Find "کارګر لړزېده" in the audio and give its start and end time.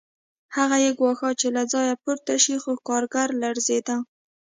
2.87-3.97